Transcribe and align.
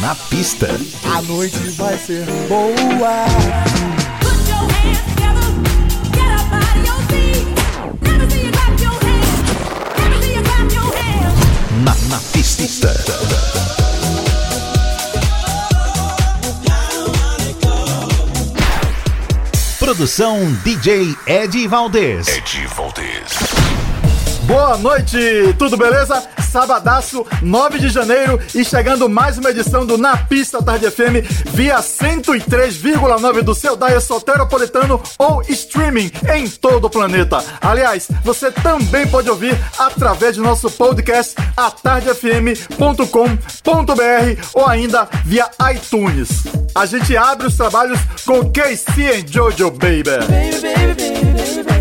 Na 0.00 0.14
pista. 0.14 0.66
A 1.14 1.20
noite 1.20 1.58
vai 1.76 1.98
ser 1.98 2.24
boa. 2.48 3.26
Na, 11.84 11.94
na 12.08 12.18
pista. 12.32 12.94
Produção 19.78 20.50
DJ 20.64 21.14
Ed 21.26 21.68
Valdez. 21.68 22.26
Ed 22.26 22.66
Valdez. 22.74 23.60
Boa 24.44 24.78
noite, 24.78 25.54
tudo 25.58 25.76
beleza? 25.76 26.39
Sabadaço, 26.50 27.24
9 27.42 27.78
de 27.78 27.88
janeiro 27.88 28.40
e 28.54 28.64
chegando 28.64 29.08
mais 29.08 29.38
uma 29.38 29.50
edição 29.50 29.86
do 29.86 29.96
Na 29.96 30.16
Pista 30.16 30.60
Tarde 30.60 30.90
FM 30.90 31.22
via 31.52 31.78
103,9 31.78 33.42
do 33.42 33.54
seu 33.54 33.76
Daia 33.76 34.00
Soteropolitano 34.00 35.00
ou 35.16 35.42
streaming 35.48 36.10
em 36.34 36.48
todo 36.48 36.86
o 36.86 36.90
planeta. 36.90 37.42
Aliás, 37.60 38.08
você 38.24 38.50
também 38.50 39.06
pode 39.06 39.30
ouvir 39.30 39.56
através 39.78 40.36
do 40.36 40.42
nosso 40.42 40.68
podcast 40.70 41.36
atardefm.com.br 41.56 44.48
ou 44.52 44.66
ainda 44.66 45.08
via 45.24 45.48
iTunes. 45.72 46.42
A 46.74 46.84
gente 46.84 47.16
abre 47.16 47.46
os 47.46 47.56
trabalhos 47.56 48.00
com 48.26 48.50
KC 48.50 49.20
and 49.20 49.26
Jojo 49.30 49.70
Baby. 49.70 50.02
baby, 50.02 50.60
baby, 50.60 51.64
baby 51.64 51.79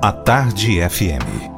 a 0.00 0.12
Tarde 0.12 0.82
FM. 0.82 1.57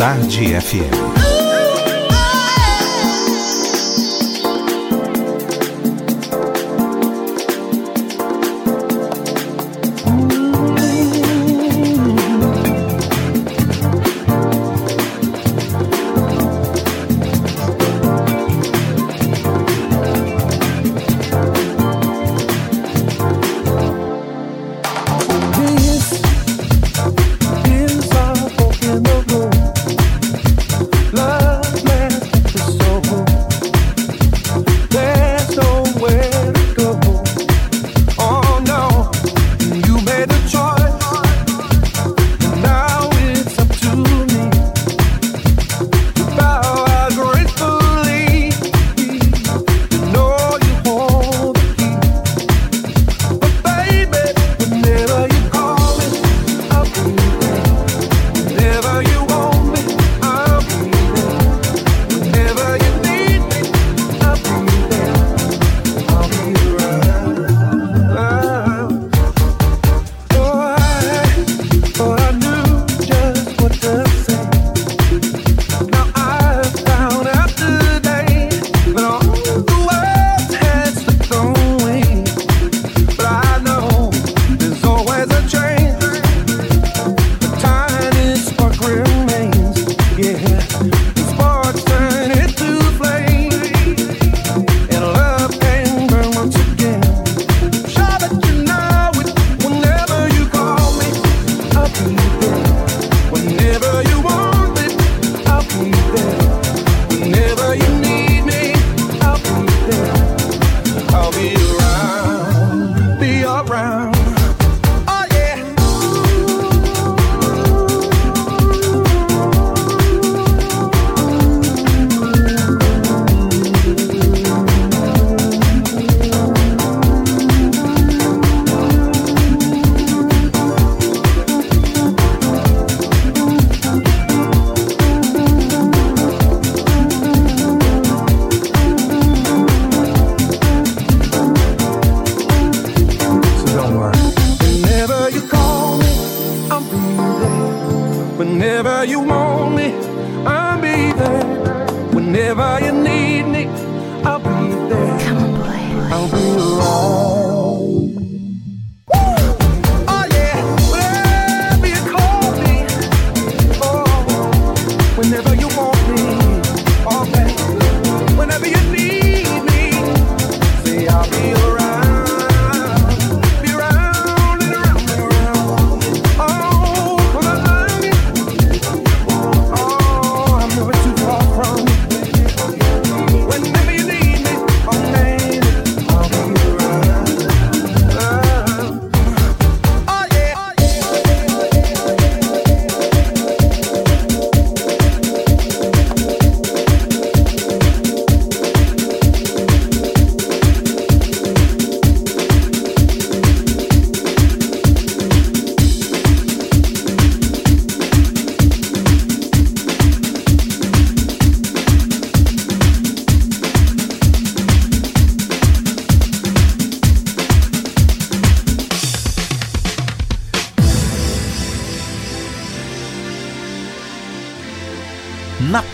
Tarde 0.00 0.54
FM. 0.56 1.19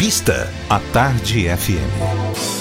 Pista, 0.07 0.49
à 0.71 0.79
Tarde 0.92 1.49
FM. 1.49 2.56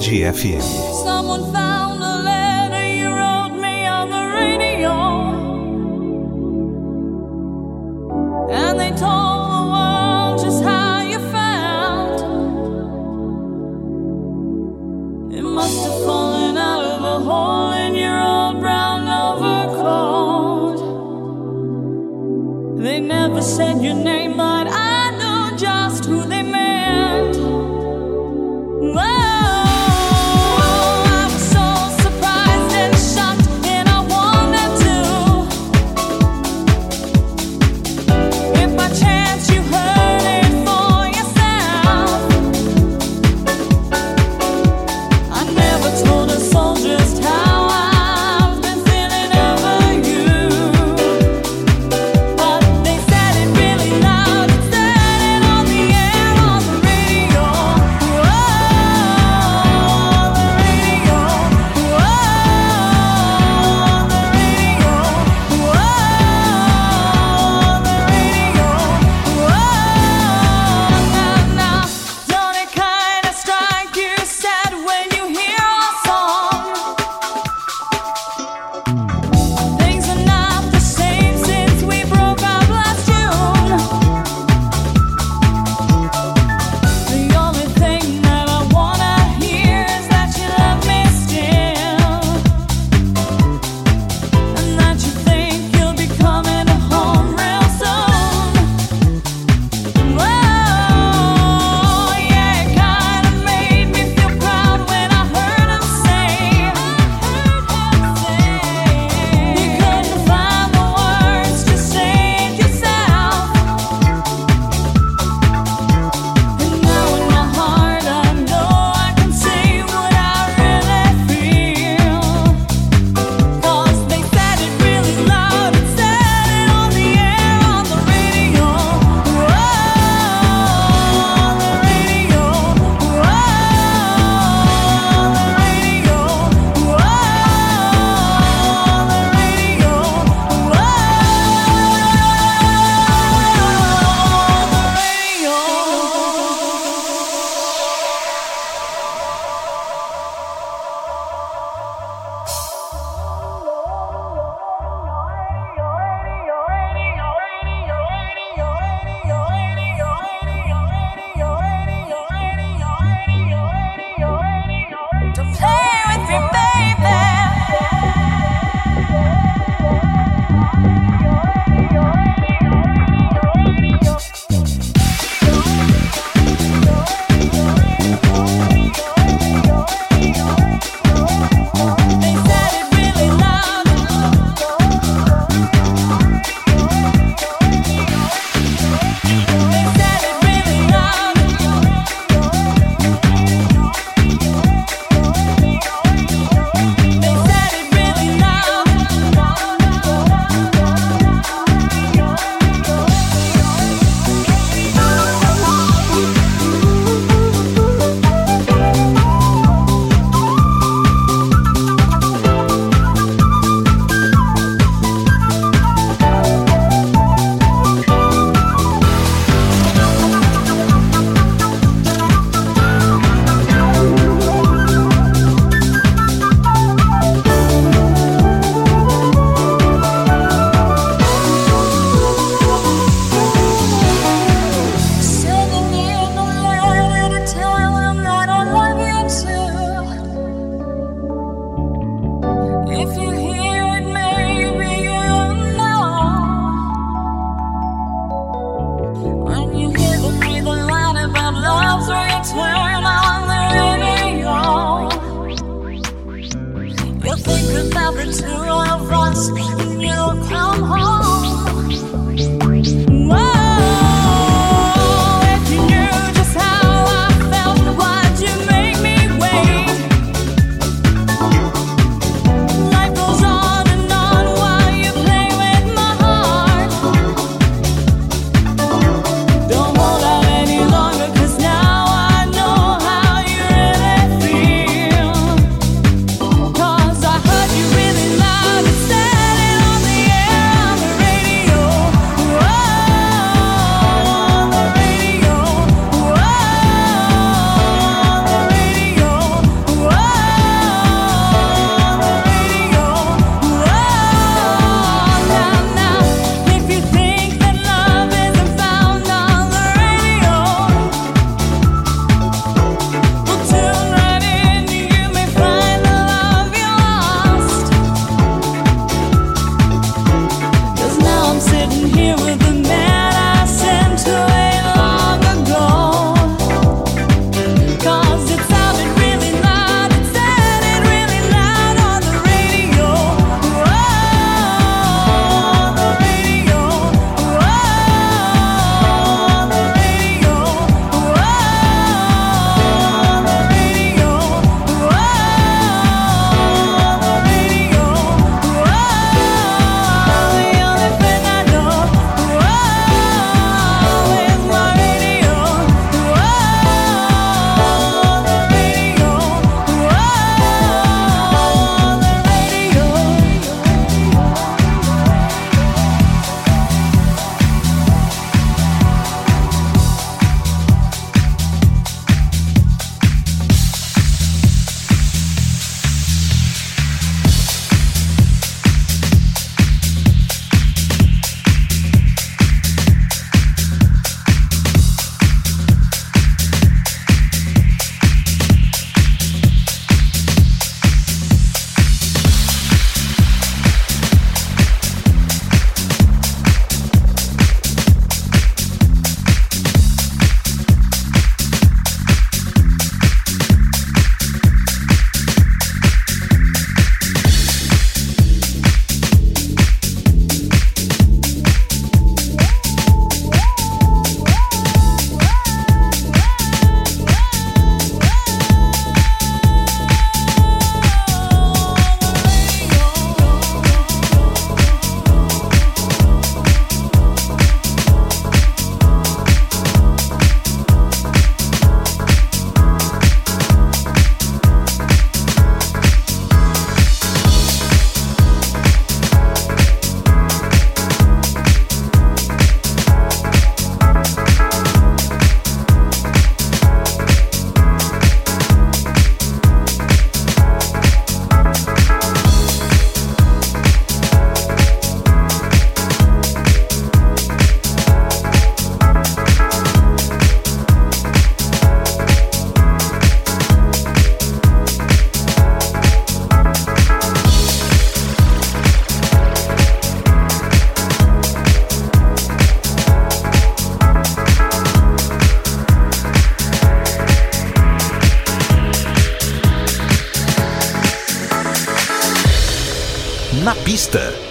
Tarde 0.00 0.22
FM. 0.22 0.89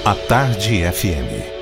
A 0.09 0.15
Tarde 0.15 0.87
FM. 0.87 1.58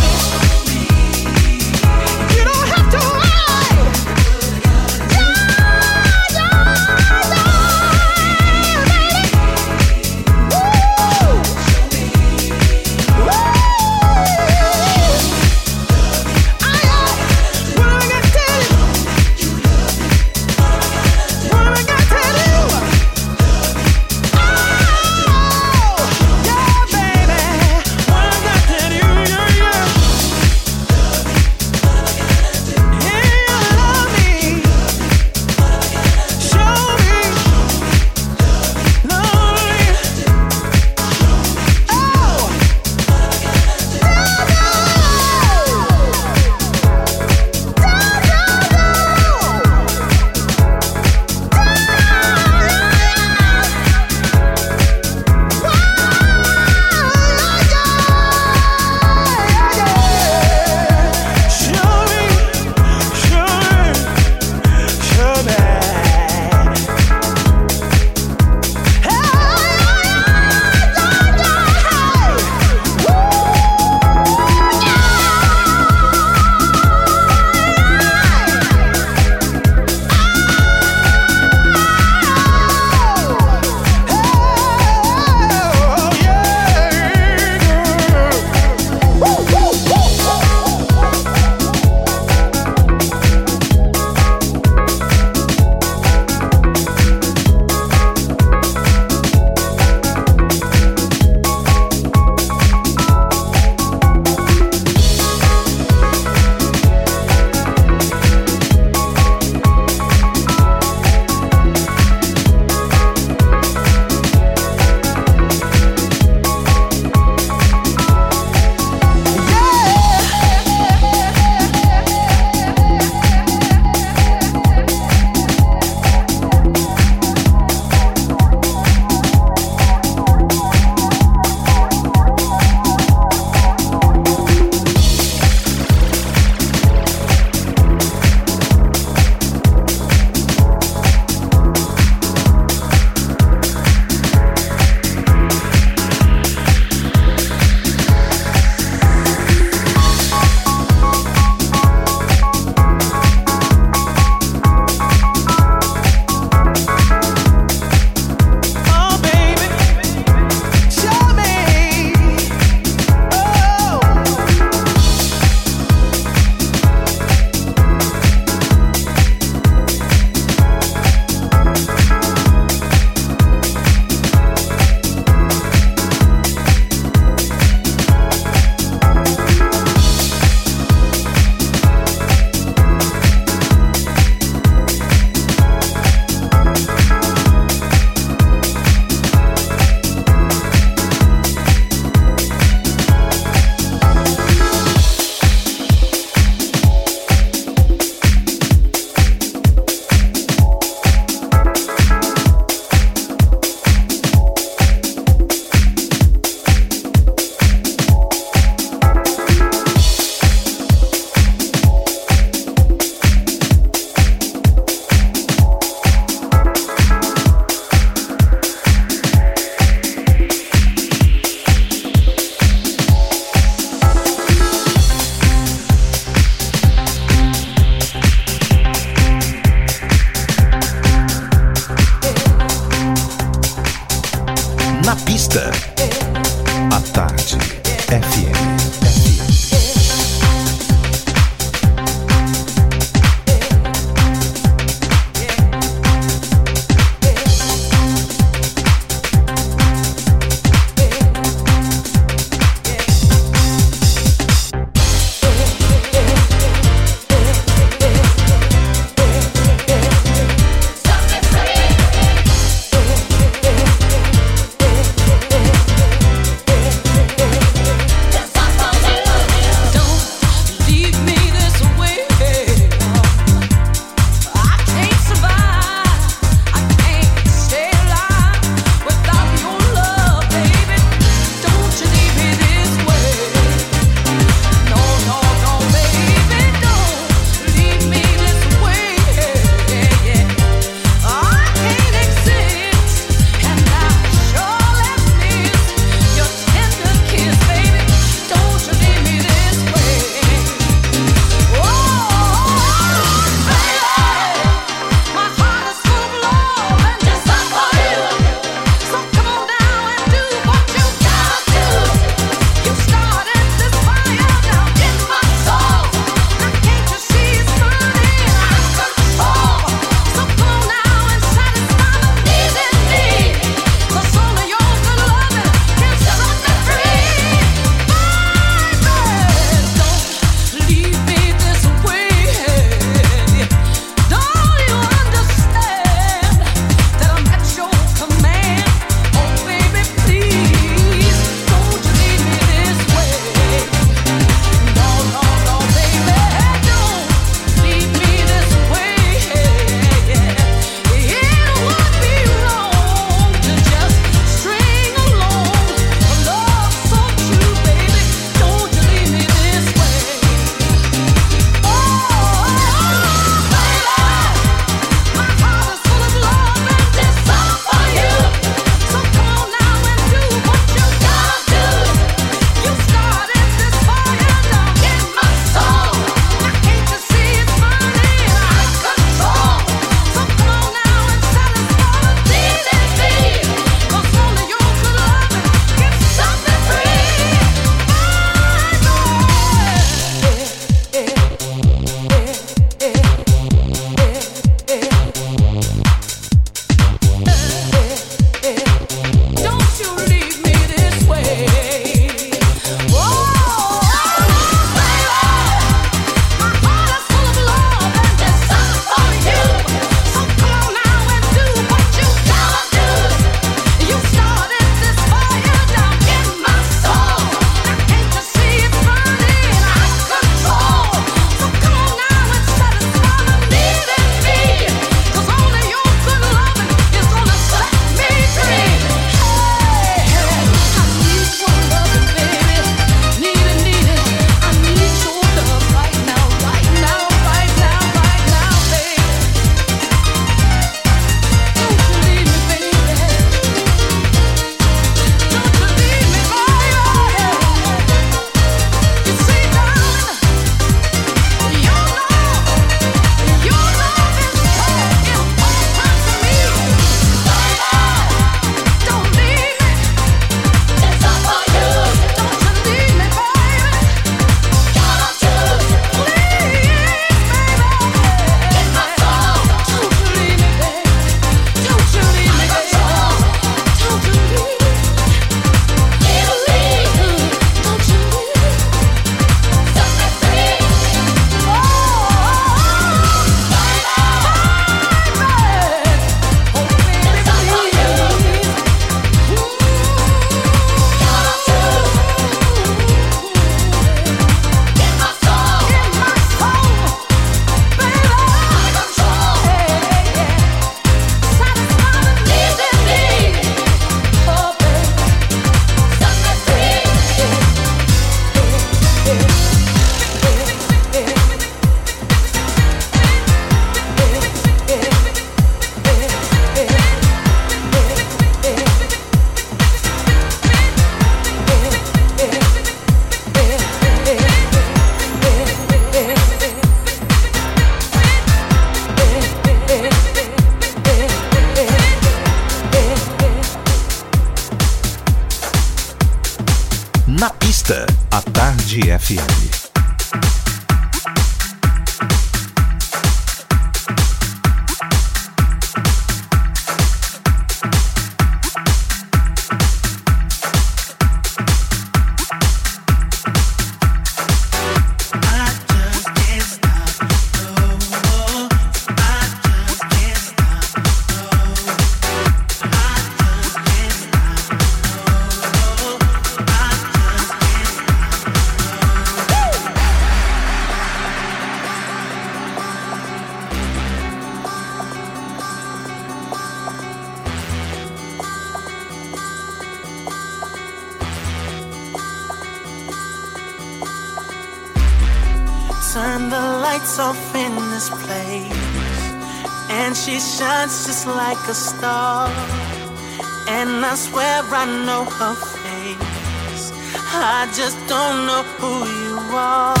I 594.73 594.85
know 594.85 595.25
her 595.25 595.53
face. 595.53 596.91
I 597.33 597.69
just 597.75 597.97
don't 598.07 598.45
know 598.47 598.63
who 598.79 599.05
you 599.05 599.57
are. 599.57 600.00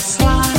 Slide. 0.00 0.49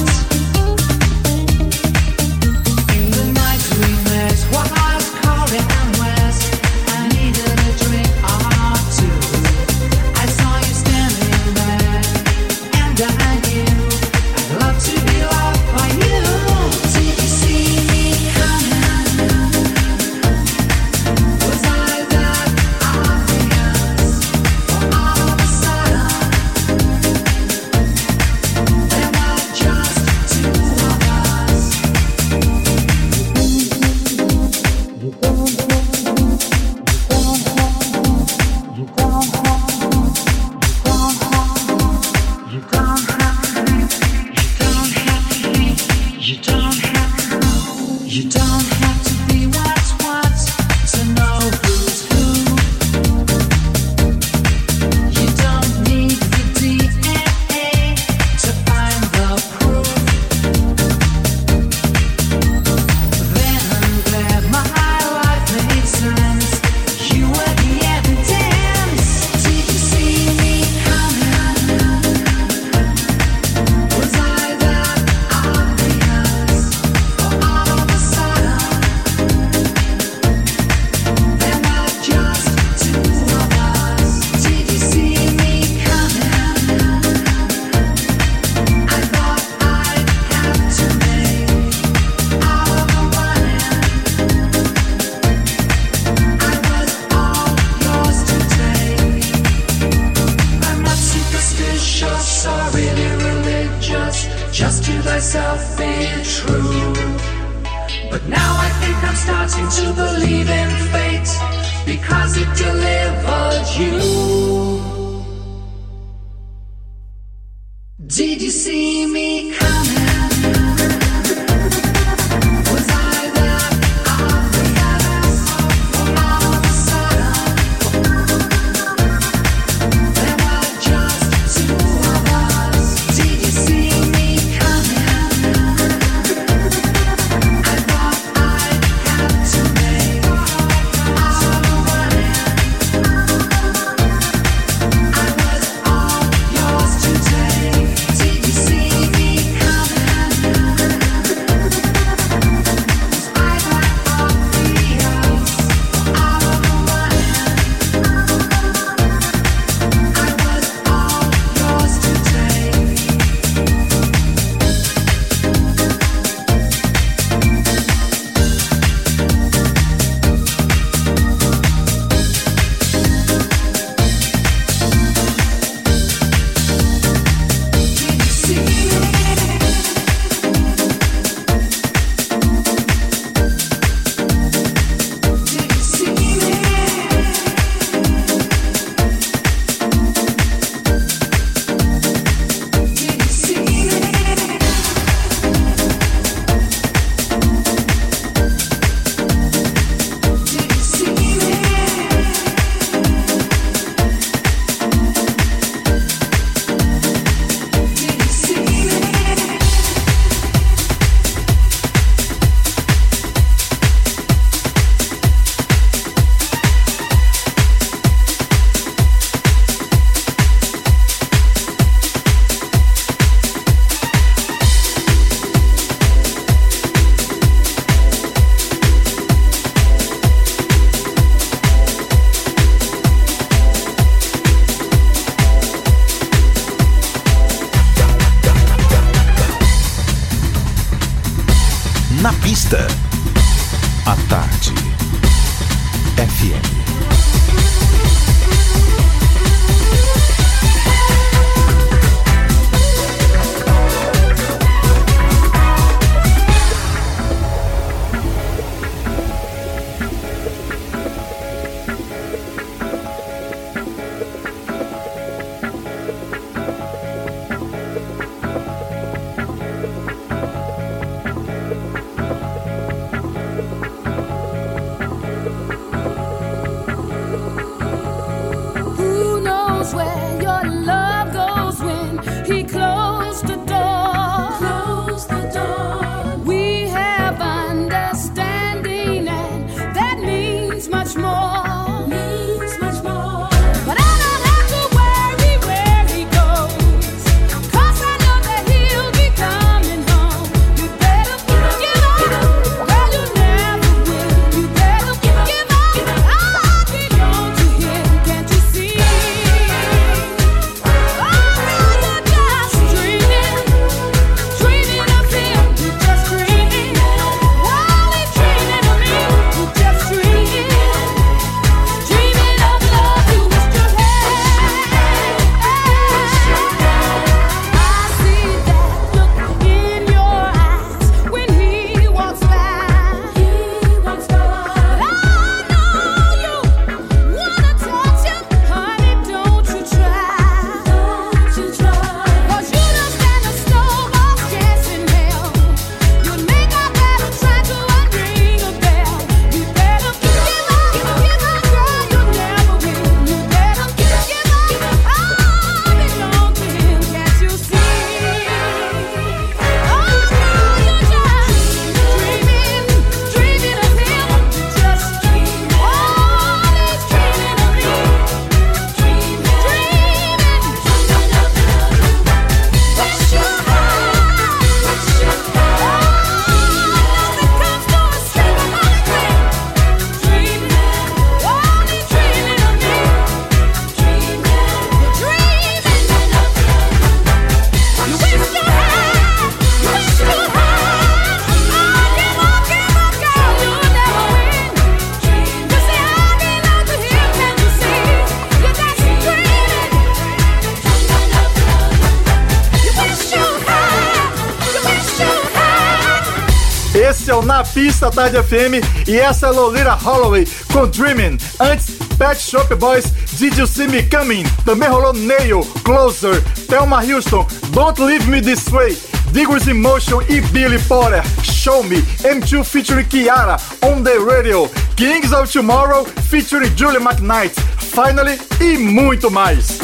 Tarde 408.12 408.38
FM 408.44 409.08
e 409.08 409.18
essa 409.18 409.48
é 409.48 409.52
Lolita 409.52 409.94
Holloway 409.94 410.48
com 410.72 410.88
Dreaming. 410.88 411.38
Antes, 411.60 411.96
Pet 412.18 412.40
Shop 412.40 412.74
Boys, 412.76 413.06
Did 413.40 413.58
You 413.58 413.66
See 413.66 413.88
Me 413.88 414.04
Coming? 414.04 414.44
Também 414.66 414.90
rolou 414.90 415.14
Nail, 415.14 415.66
Closer, 415.84 416.42
Thelma 416.68 417.04
Houston, 417.04 417.48
Don't 417.70 418.02
Leave 418.02 418.28
Me 418.28 418.42
This 418.42 418.68
Way, 418.70 418.98
Diggers 419.32 419.68
in 419.68 419.76
Motion 419.76 420.22
e 420.28 420.42
Billy 420.42 420.80
Porter, 420.80 421.24
Show 421.44 421.84
Me, 421.84 422.02
M2 422.24 422.64
featuring 422.64 423.06
Kiara, 423.06 423.58
On 423.82 424.04
The 424.04 424.18
Radio, 424.20 424.70
Kings 424.96 425.34
of 425.34 425.52
Tomorrow 425.52 426.06
featuring 426.30 426.76
Julie 426.76 427.00
McKnight, 427.00 427.56
Finally 427.80 428.40
e 428.60 428.78
muito 428.78 429.32
mais. 429.32 429.80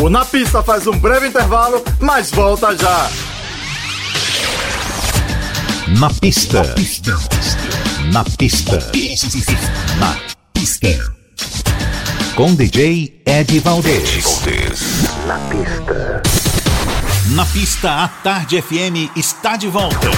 O 0.00 0.10
Na 0.10 0.24
Pista 0.24 0.62
faz 0.62 0.86
um 0.86 0.98
breve 0.98 1.28
intervalo, 1.28 1.82
mas 2.00 2.30
volta 2.30 2.76
já. 2.76 3.08
Na 5.98 6.10
pista. 6.10 6.62
Na 8.12 8.24
pista. 8.24 8.78
Na 9.98 10.16
pista. 10.52 10.88
Com 12.34 12.54
DJ 12.54 13.22
Ed 13.24 13.60
Valdez. 13.60 14.24
Na 15.26 15.38
pista. 15.38 16.22
Na 17.30 17.46
pista, 17.46 18.04
a 18.04 18.08
Tarde 18.08 18.60
FM 18.60 19.10
está 19.16 19.56
de 19.56 19.68
volta. 19.68 20.10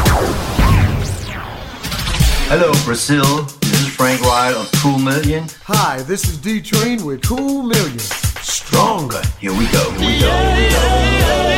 Hello, 2.49 2.73
Brazil. 2.85 3.47
This 3.61 3.81
is 3.81 3.89
Frank 3.89 4.23
Wright 4.23 4.57
of 4.57 4.71
Cool 4.81 4.99
Million. 4.99 5.47
Hi, 5.65 6.03
this 6.05 6.25
is 6.25 6.39
D 6.39 6.61
Train 6.61 7.05
with 7.05 7.21
Cool 7.27 7.65
Million. 7.65 7.99
Stronger. 8.41 9.21
Here 9.41 9.53
we 9.53 9.67
go. 9.67 9.91
Here 9.93 10.07
we 10.07 10.21
go. 10.21 10.31
Here 10.31 10.57
we 10.57 11.51
go. 11.51 11.56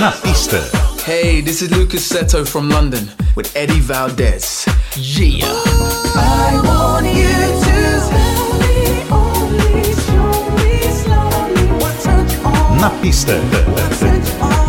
Na 0.00 0.12
pista. 0.22 0.58
Hey, 1.04 1.42
this 1.42 1.60
is 1.60 1.70
Lucas 1.70 2.08
Seto 2.10 2.48
from 2.48 2.70
London 2.70 3.06
with 3.36 3.54
Eddie 3.54 3.80
Valdez. 3.80 4.64
Yeah. 4.96 5.44
I 5.44 6.58
want 6.64 7.04
you 7.04 7.28
to 7.66 8.00
slowly, 8.08 9.04
only 9.12 9.92
show 9.92 10.48
me 10.56 10.80
slowly 11.04 11.66
what 11.82 12.00
touch 12.00 12.34
on, 12.42 12.78
Na 12.78 12.88
pista. 13.02 13.38
touch 13.52 14.40
on. 14.40 14.60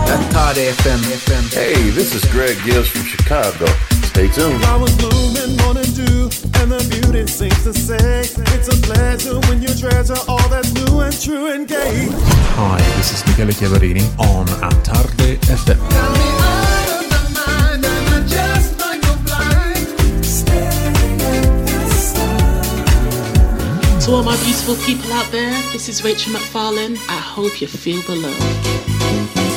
FM. 0.53 0.99
FM. 0.99 1.53
Hey, 1.53 1.89
this 1.91 2.13
is 2.13 2.25
Greg 2.25 2.57
Gills 2.65 2.89
from 2.89 3.05
Chicago. 3.05 3.67
Stay 4.11 4.27
tuned. 4.27 4.59
Flowers 4.61 4.95
bloom 4.97 5.37
and 5.37 5.55
morning 5.61 5.89
dew, 5.95 6.27
and 6.59 6.69
the 6.69 6.83
beauty 6.91 7.25
seems 7.27 7.63
to 7.63 7.73
say 7.73 8.19
it's 8.19 8.67
a 8.67 8.75
pleasure 8.83 9.39
when 9.47 9.61
you 9.61 9.69
treasure 9.73 10.19
all 10.27 10.49
that's 10.49 10.73
new 10.73 10.99
and 10.99 11.15
true 11.21 11.47
and 11.47 11.65
gay. 11.65 12.09
Hi, 12.59 12.77
this 12.97 13.13
is 13.13 13.25
Michele 13.25 13.53
Chiavarini 13.55 14.03
on 14.19 14.49
A 14.67 14.69
Tarde 14.83 15.39
FM. 15.47 15.79
To 24.01 24.11
all 24.11 24.23
my 24.23 24.35
beautiful 24.43 24.75
people 24.85 25.09
out 25.13 25.31
there, 25.31 25.53
this 25.71 25.87
is 25.87 26.03
Rachel 26.03 26.33
McFarlane. 26.33 26.97
I 27.07 27.19
hope 27.35 27.61
you 27.61 27.67
feel 27.67 28.01
the 28.01 28.15
love. 28.17 29.50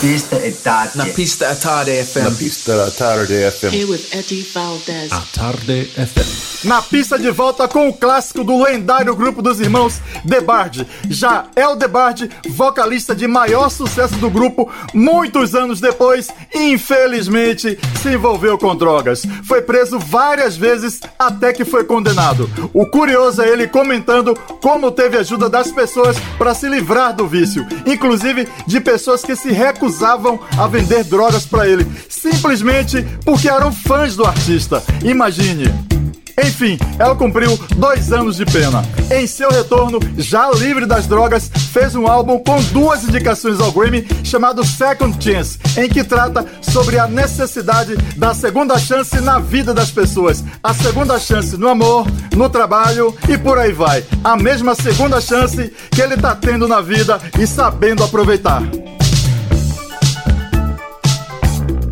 Pista 0.00 0.36
e 0.46 0.52
tarde. 0.52 0.98
Na 0.98 1.06
pista 1.06 1.48
at 1.48 1.60
Tarde 1.60 2.04
FM. 2.04 2.24
Na 2.24 2.30
pista 2.30 2.76
da 2.76 2.90
tarde 2.90 3.50
FM. 3.50 3.72
Here 3.72 3.84
with 3.86 4.14
Eddie 4.14 4.42
Valdez. 4.42 5.12
A 5.12 5.20
Tarde 5.32 5.90
FM. 5.94 6.55
Na 6.66 6.82
pista 6.82 7.16
de 7.16 7.30
volta 7.30 7.68
com 7.68 7.88
o 7.88 7.92
clássico 7.92 8.42
do 8.42 8.62
lendário 8.62 9.14
grupo 9.14 9.40
dos 9.40 9.60
irmãos 9.60 10.00
The 10.28 10.40
Bard. 10.40 10.86
Já 11.08 11.46
El 11.54 11.76
Bard, 11.88 12.28
vocalista 12.48 13.14
de 13.14 13.26
maior 13.28 13.70
sucesso 13.70 14.16
do 14.16 14.28
grupo, 14.28 14.68
muitos 14.92 15.54
anos 15.54 15.80
depois, 15.80 16.28
infelizmente, 16.52 17.78
se 18.02 18.08
envolveu 18.08 18.58
com 18.58 18.74
drogas. 18.74 19.22
Foi 19.44 19.62
preso 19.62 19.98
várias 19.98 20.56
vezes 20.56 21.00
até 21.16 21.52
que 21.52 21.64
foi 21.64 21.84
condenado. 21.84 22.50
O 22.74 22.84
curioso 22.84 23.42
é 23.42 23.48
ele 23.48 23.68
comentando 23.68 24.36
como 24.60 24.90
teve 24.90 25.18
ajuda 25.18 25.48
das 25.48 25.70
pessoas 25.70 26.16
para 26.36 26.52
se 26.52 26.68
livrar 26.68 27.14
do 27.14 27.28
vício, 27.28 27.64
inclusive 27.86 28.48
de 28.66 28.80
pessoas 28.80 29.22
que 29.22 29.36
se 29.36 29.52
recusavam 29.52 30.40
a 30.58 30.66
vender 30.66 31.04
drogas 31.04 31.46
para 31.46 31.68
ele, 31.68 31.86
simplesmente 32.08 33.06
porque 33.24 33.48
eram 33.48 33.72
fãs 33.72 34.16
do 34.16 34.24
artista. 34.24 34.82
Imagine. 35.04 35.95
Enfim, 36.42 36.78
ela 36.98 37.14
cumpriu 37.14 37.58
dois 37.76 38.12
anos 38.12 38.36
de 38.36 38.44
pena. 38.44 38.84
Em 39.10 39.26
seu 39.26 39.50
retorno, 39.50 39.98
já 40.18 40.50
livre 40.50 40.84
das 40.84 41.06
drogas, 41.06 41.50
fez 41.72 41.94
um 41.94 42.06
álbum 42.06 42.38
com 42.38 42.60
duas 42.72 43.04
indicações 43.04 43.58
ao 43.60 43.72
Grammy 43.72 44.06
chamado 44.22 44.64
Second 44.64 45.16
Chance, 45.22 45.58
em 45.78 45.88
que 45.88 46.04
trata 46.04 46.44
sobre 46.60 46.98
a 46.98 47.06
necessidade 47.06 47.96
da 48.16 48.34
segunda 48.34 48.78
chance 48.78 49.18
na 49.20 49.38
vida 49.38 49.72
das 49.72 49.90
pessoas. 49.90 50.44
A 50.62 50.74
segunda 50.74 51.18
chance 51.18 51.56
no 51.56 51.68
amor, 51.68 52.06
no 52.34 52.50
trabalho 52.50 53.14
e 53.28 53.38
por 53.38 53.58
aí 53.58 53.72
vai. 53.72 54.04
A 54.22 54.36
mesma 54.36 54.74
segunda 54.74 55.20
chance 55.20 55.72
que 55.90 56.02
ele 56.02 56.16
tá 56.16 56.34
tendo 56.34 56.68
na 56.68 56.80
vida 56.80 57.20
e 57.38 57.46
sabendo 57.46 58.04
aproveitar. 58.04 58.62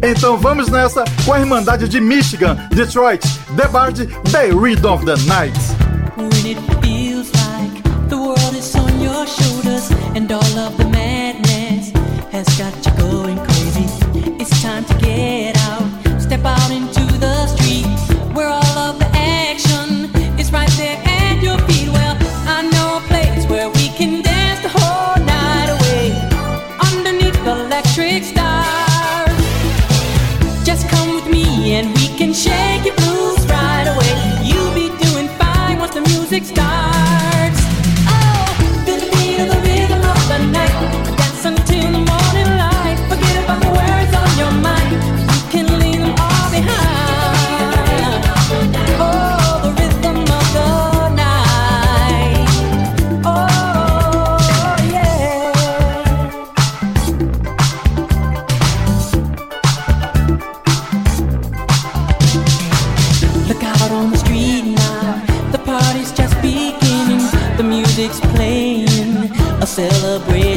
Então 0.02 0.36
vamos 0.36 0.68
nessa 0.68 1.04
com 1.24 1.32
a 1.32 1.40
Irmandade 1.40 1.88
de 1.88 2.00
Michigan, 2.00 2.56
Detroit, 2.70 3.24
The 3.56 3.68
Bard, 3.68 4.06
The 4.30 4.52
Read 4.52 4.86
of 4.86 5.04
the 5.04 5.16
Night. 5.26 5.58
When 6.16 6.46
it 6.46 6.58
feels 6.82 7.30
like 7.32 7.82
the 8.08 8.16
world 8.16 8.56
is 8.56 8.74
on 8.74 9.00
your 9.02 9.26
shoulders 9.26 9.90
and 10.14 10.30
all 10.30 10.58
of 10.58 10.76
the 10.76 10.84
madness 10.84 11.92
has 12.32 12.46
got 12.58 12.74
you 12.84 12.92
going 12.98 13.33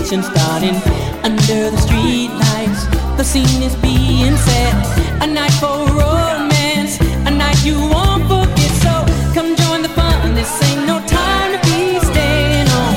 celebration 0.08 0.24
starting 0.24 0.76
under 1.24 1.72
the 1.72 1.78
street 1.78 2.30
lights. 2.30 2.86
The 3.18 3.24
scene 3.24 3.64
is 3.64 3.76
being 3.78 4.36
set. 4.38 5.22
A 5.22 5.28
night 5.28 5.52
for 5.54 5.86
romance. 5.88 7.00
A 7.26 7.32
night 7.32 7.64
you 7.66 7.76
won't 7.76 8.24
forget. 8.24 8.72
So 8.84 9.06
come 9.34 9.56
join 9.56 9.82
the 9.82 9.90
fun. 9.90 10.36
This 10.36 10.52
ain't 10.64 10.88
no 10.88 11.00
time 11.06 11.52
to 11.54 11.60
be 11.68 12.00
staying 12.00 12.68
on. 12.70 12.94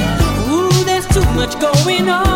Ooh, 0.50 0.84
there's 0.84 1.06
too 1.08 1.24
much 1.34 1.58
going 1.60 2.08
on. 2.08 2.29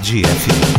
Tarde 0.00 0.22
FM. 0.22 0.69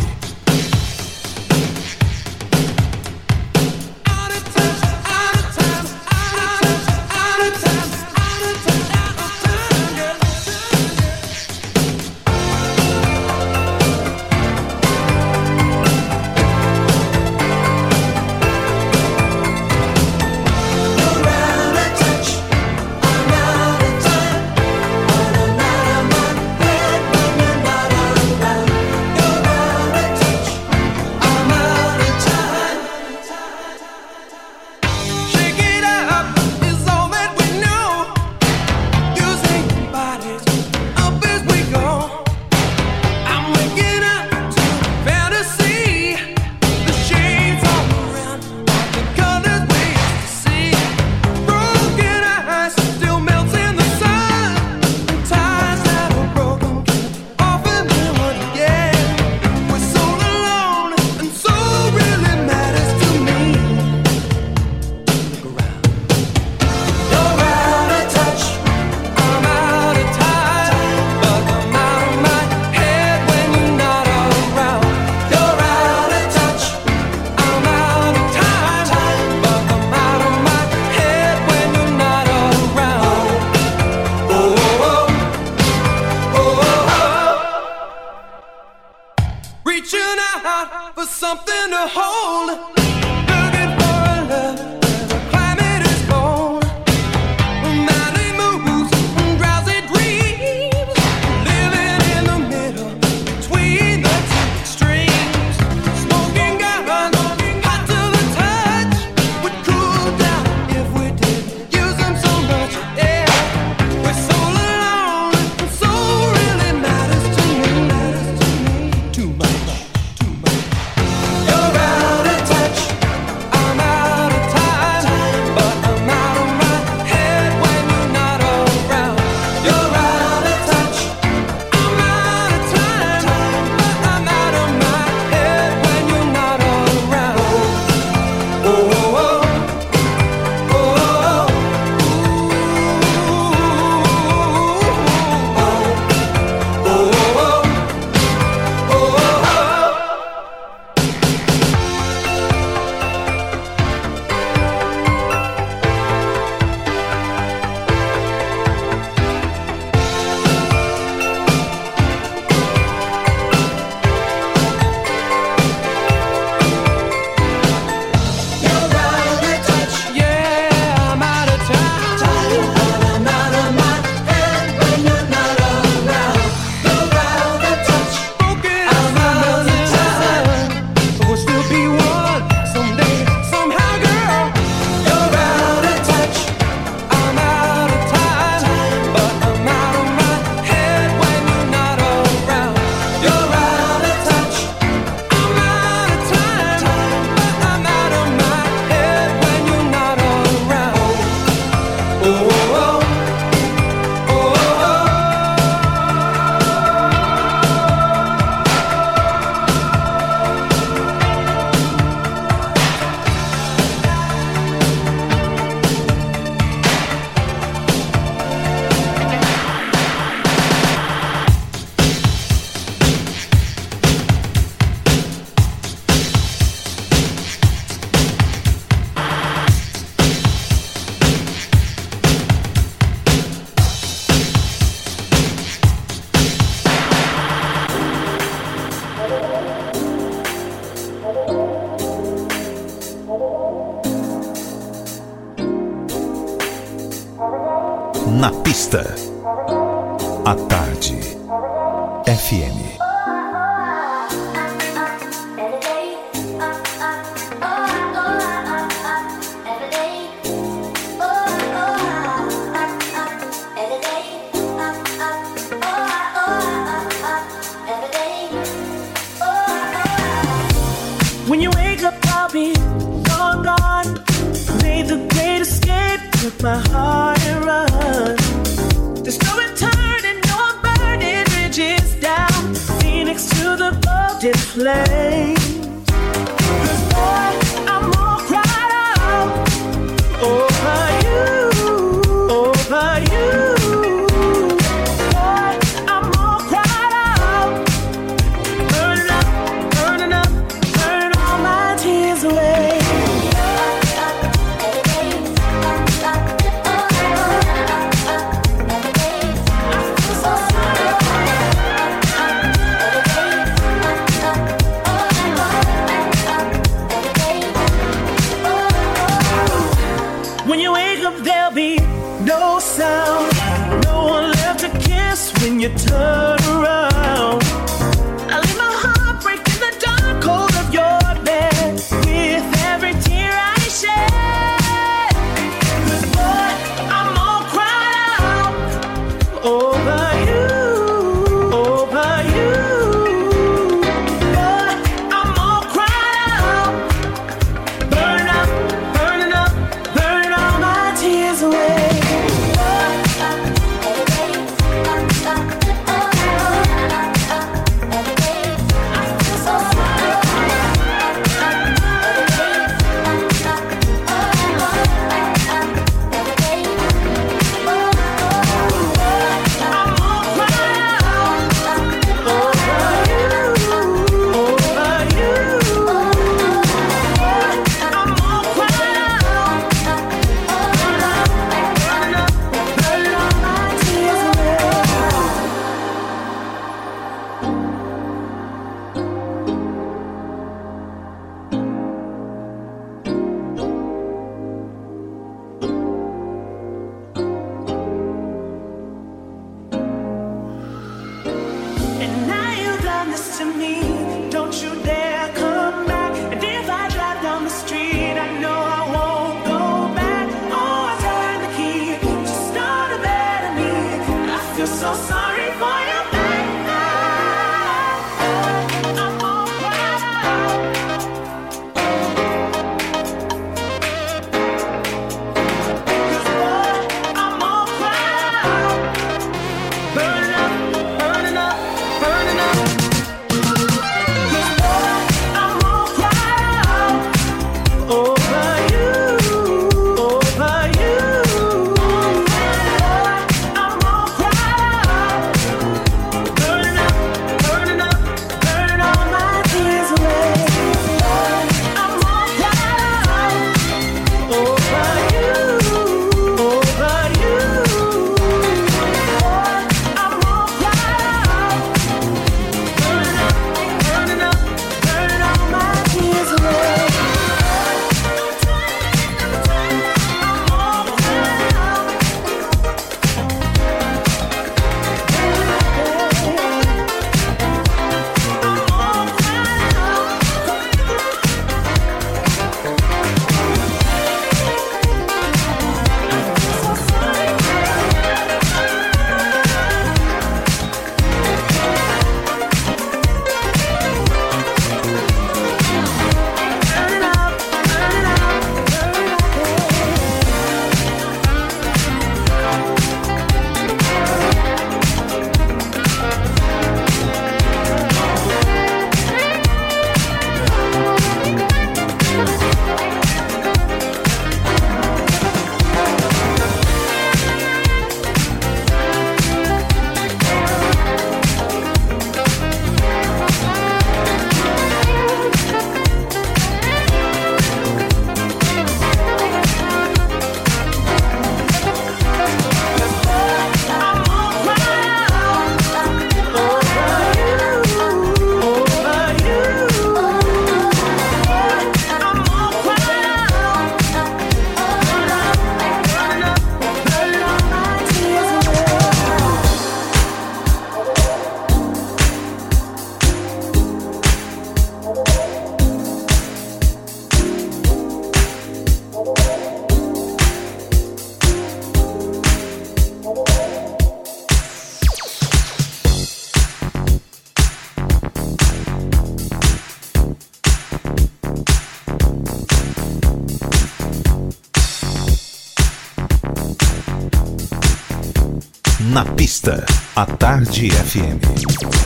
A 580.15 580.25
Tarde 580.25 580.87
FM. 580.87 582.00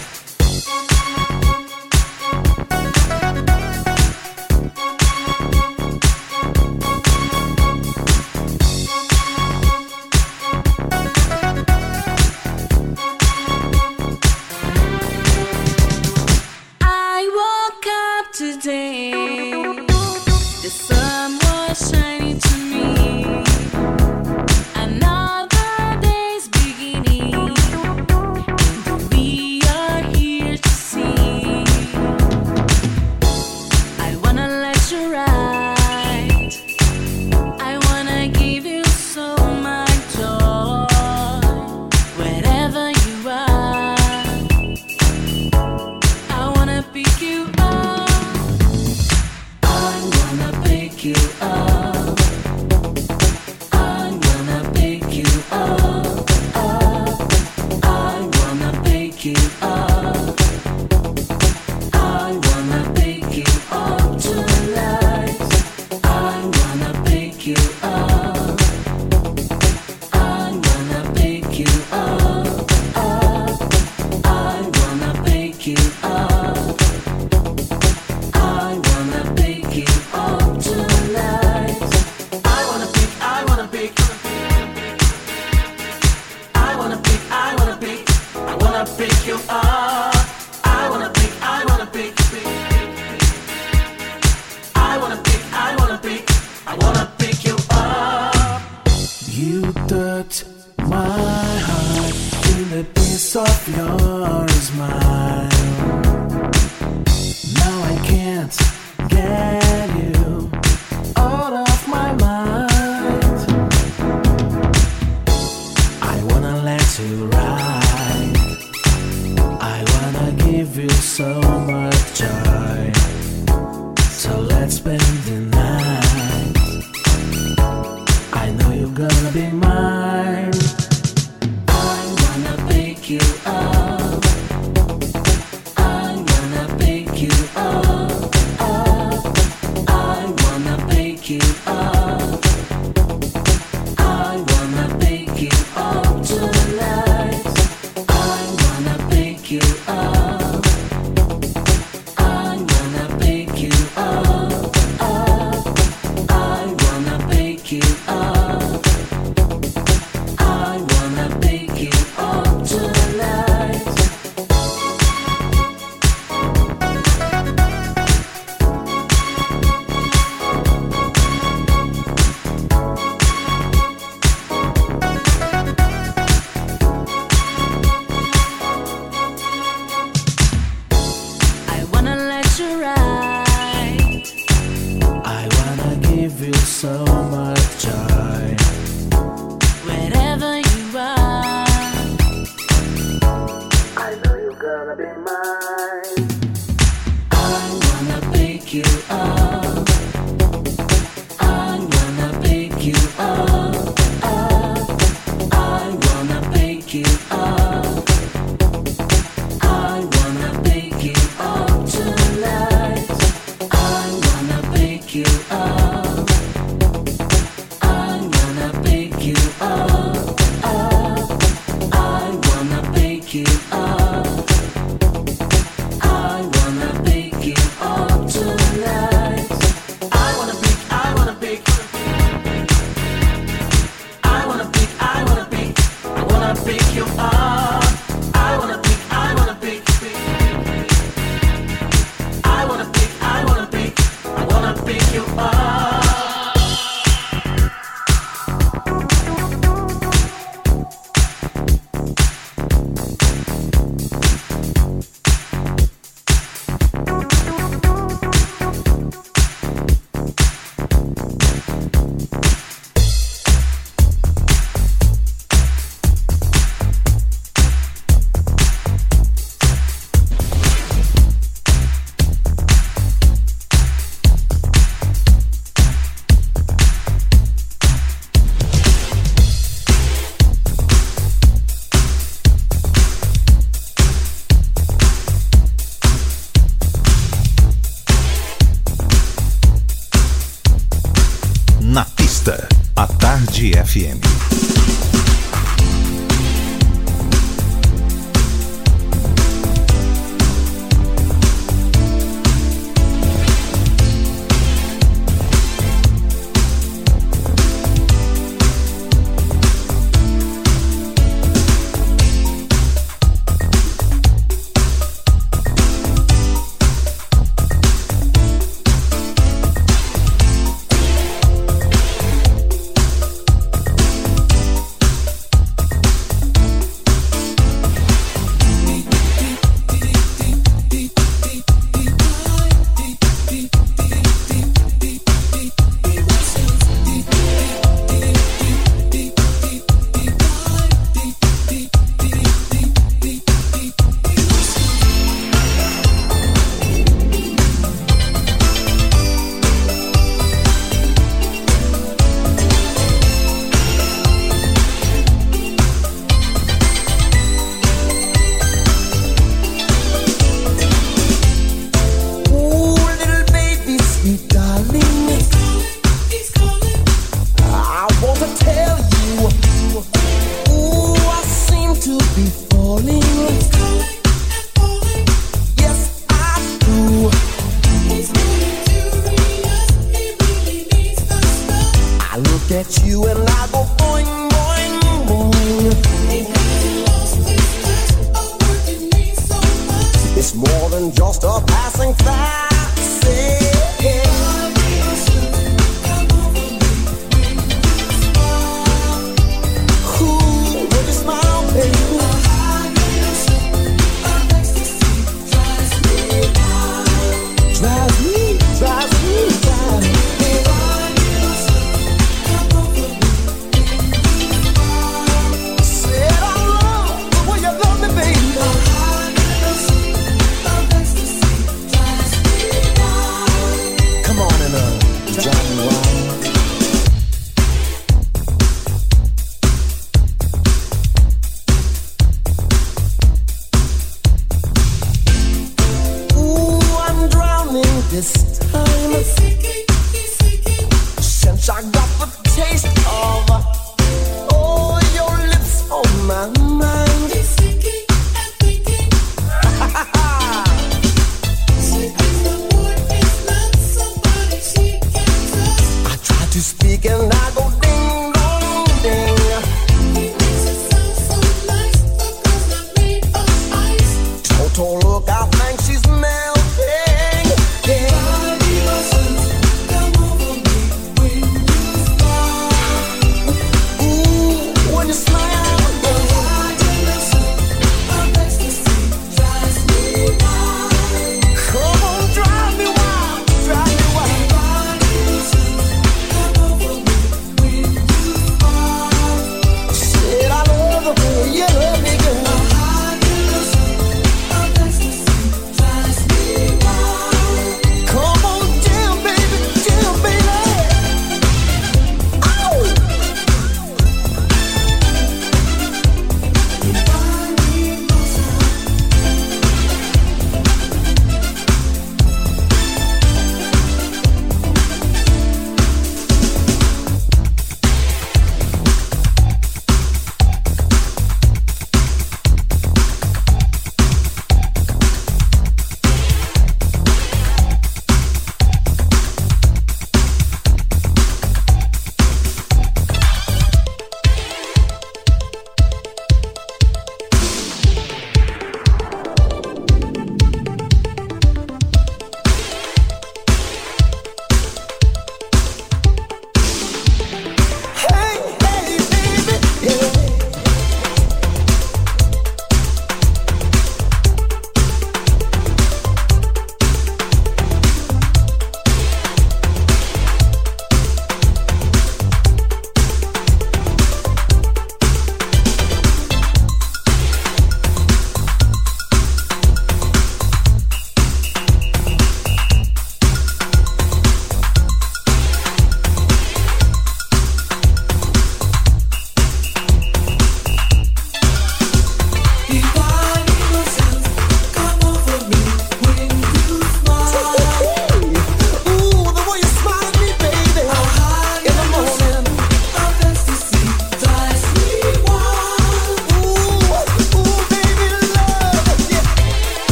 stop 391.36 391.68
passing 391.68 392.14
fast. 392.14 392.65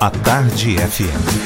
A 0.00 0.10
Tarde 0.10 0.76
FM. 0.78 1.45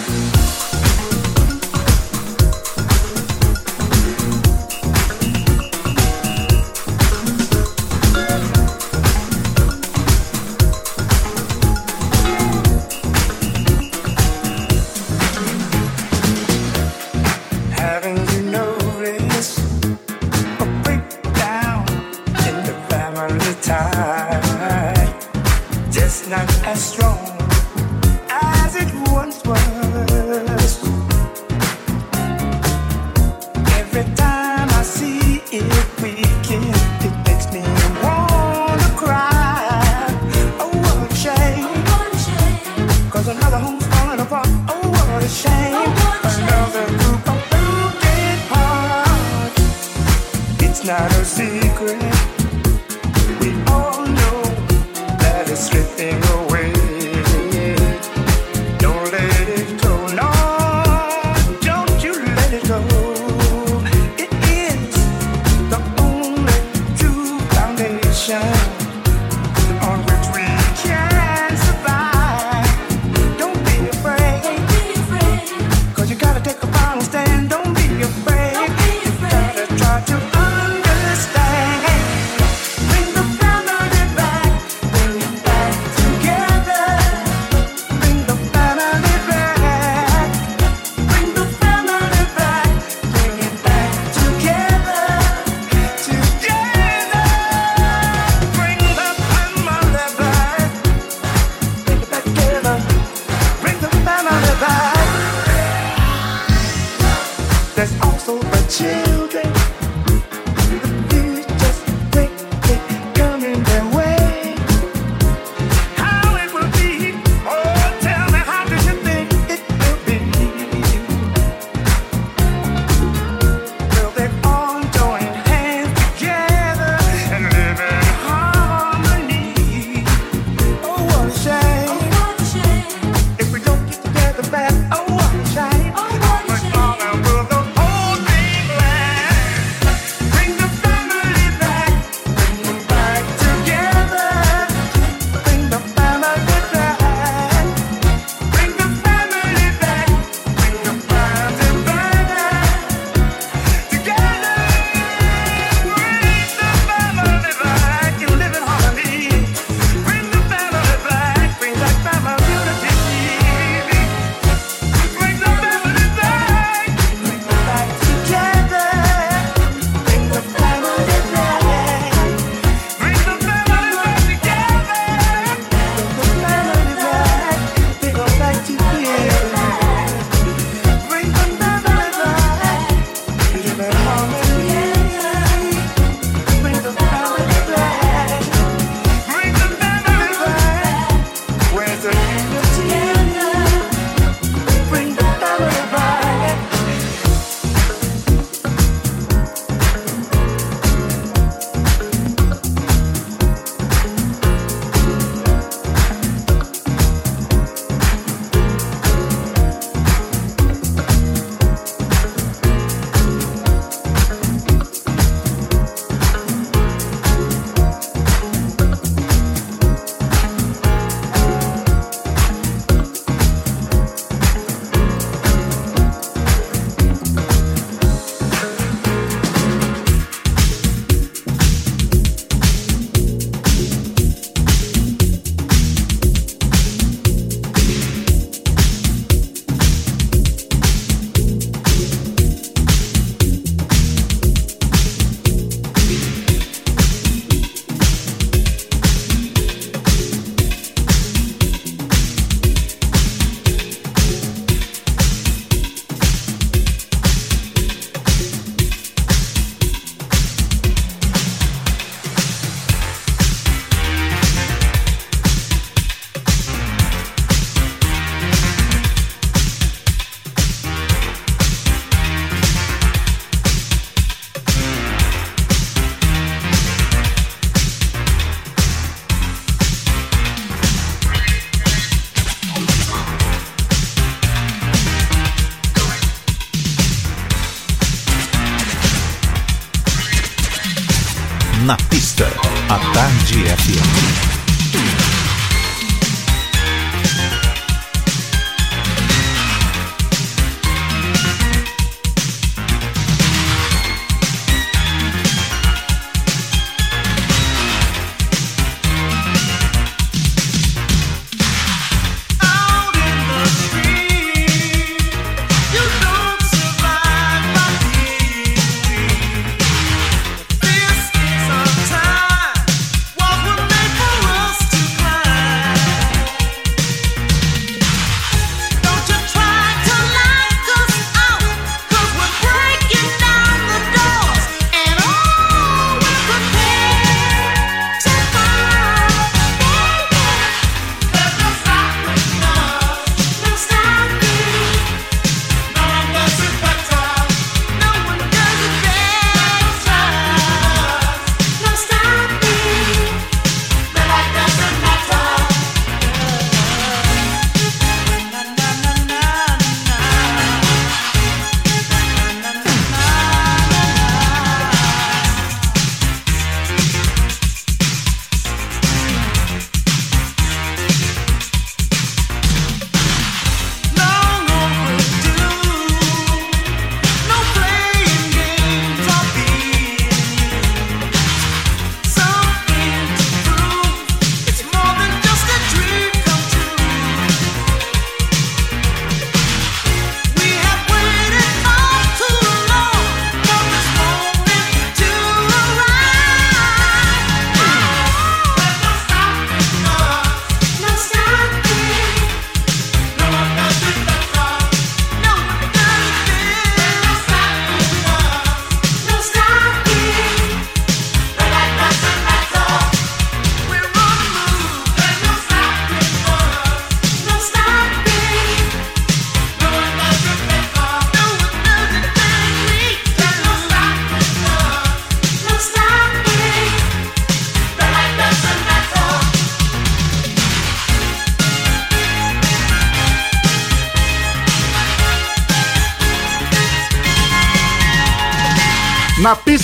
It's 50.82 50.88
not 50.88 51.12
a 51.12 51.24
secret. 51.26 52.00
We 53.38 53.52
all 53.70 54.06
know 54.06 54.42
that 55.18 55.44
it's 55.46 55.68
slipping 55.68 56.16
away. 56.16 56.39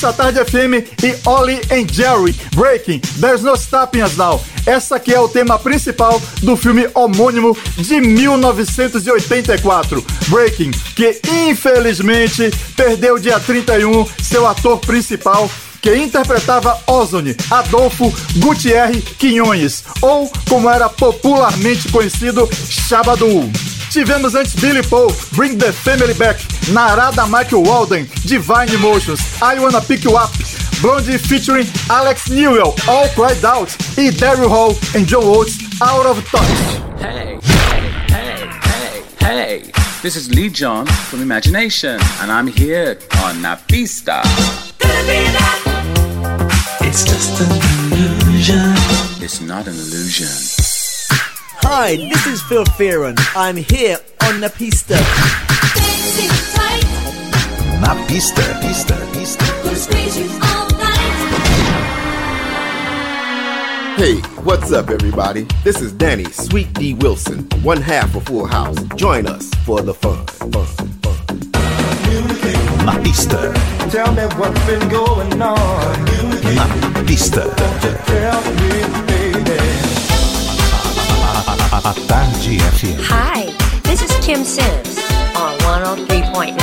Pista 0.07 0.13
Tarde 0.13 0.45
FM 0.45 0.75
e 1.03 1.17
Ollie 1.25 1.61
and 1.71 1.87
Jerry, 1.93 2.33
Breaking, 2.55 3.01
There's 3.21 3.43
No 3.43 3.57
Stopping 3.57 4.03
Us 4.03 4.17
Now. 4.17 4.41
Essa 4.65 4.95
aqui 4.97 5.13
é 5.13 5.19
o 5.19 5.29
tema 5.29 5.59
principal 5.59 6.23
do 6.43 6.57
filme 6.57 6.89
homônimo 6.95 7.57
de 7.77 8.01
1984, 8.01 10.05
Breaking, 10.29 10.71
que 10.95 11.21
infelizmente 11.49 12.53
perdeu 12.77 13.19
dia 13.19 13.41
31 13.41 14.07
seu 14.23 14.47
ator 14.47 14.79
principal 14.79 15.51
que 15.83 15.97
interpretava 15.97 16.79
Ozone, 16.87 17.35
Adolfo 17.51 18.15
Gutierre 18.37 19.01
Quinhões, 19.01 19.83
ou 20.01 20.31
como 20.49 20.71
era 20.71 20.89
popularmente 20.89 21.89
conhecido, 21.89 22.49
Shabadu. 22.69 23.51
Tivemos 23.91 24.35
antes 24.35 24.55
Billy 24.55 24.83
Paul, 24.83 25.15
Bring 25.33 25.57
the 25.57 25.73
Family 25.73 26.15
Back, 26.15 26.45
Narada 26.73 27.27
Michael 27.29 27.63
Walden, 27.63 28.07
Divine 28.27 28.69
Emotions, 28.71 29.21
I 29.41 29.59
Wanna 29.61 29.81
Pick 29.81 30.03
You 30.03 30.17
Up, 30.17 30.31
Blondie 30.83 31.17
featuring 31.17 31.67
Alex 31.89 32.29
Newell, 32.29 32.75
All 32.89 33.09
Cried 33.11 33.45
Out, 33.45 33.73
e 33.97 34.11
Daryl 34.11 34.49
Hall 34.49 34.75
and 34.95 35.07
John 35.07 35.23
Oates, 35.25 35.81
Out 35.81 36.07
of 36.07 36.25
Touch. 36.27 36.43
Hey, 37.01 37.39
hey, 37.41 37.91
hey, 38.09 39.03
hey, 39.21 39.63
hey. 39.63 39.73
This 40.03 40.17
is 40.17 40.35
Lee 40.35 40.49
John 40.49 40.87
from 40.87 41.23
Imagination, 41.23 42.01
and 42.21 42.33
I'm 42.33 42.49
here 42.49 42.99
on 43.23 43.43
Na 43.43 43.57
Pista. 43.69 44.23
It's 46.81 47.05
just 47.05 47.41
an 47.43 47.93
illusion. 47.93 48.75
It's 49.23 49.41
not 49.41 49.69
an 49.69 49.75
illusion. 49.75 50.27
Hi, 51.63 51.97
this 51.97 52.27
is 52.27 52.43
Phil 52.43 52.65
Fearon. 52.65 53.17
I'm 53.37 53.57
here 53.57 53.99
on 54.23 54.41
the 54.41 54.51
pista. 54.51 55.46
Na 57.81 57.95
pista, 58.07 58.43
pista, 58.61 58.95
pista. 59.13 59.45
Hey, 63.97 64.17
what's 64.45 64.73
up, 64.73 64.91
everybody? 64.91 65.47
This 65.65 65.81
is 65.81 65.93
Danny 65.93 66.25
Sweet 66.25 66.73
D 66.75 66.95
Wilson, 66.95 67.49
one 67.63 67.81
half 67.81 68.15
of 68.15 68.25
Full 68.25 68.47
House. 68.47 68.77
Join 68.97 69.27
us 69.27 69.51
for 69.65 69.81
the 69.83 69.95
fun. 69.95 70.27
fun, 70.27 70.51
fun. 70.53 71.17
Na 72.85 72.99
pista, 73.03 73.53
Tell 73.91 74.13
me 74.13 74.23
what's 74.39 74.61
been 74.67 74.89
going 74.89 75.41
on. 75.41 76.05
na 76.55 76.67
pista. 77.07 77.43
Tell 78.07 78.43
me, 78.61 78.71
baby. 79.07 79.59
A, 81.23 81.77
a, 81.77 81.91
a 81.91 81.95
Tarde 82.07 82.59
FM. 82.75 82.99
Hi, 83.03 83.47
this 83.83 84.03
is 84.03 84.13
Kim 84.25 84.45
Sims 84.45 84.99
on 84.99 85.06
103.9. 85.67 86.55